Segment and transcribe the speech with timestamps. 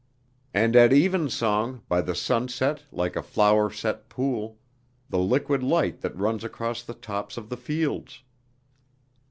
[0.51, 4.57] "And at evensong, by the sunset like a flowerset pool,
[5.11, 8.23] the liquid light that runs across the tops of the fields...."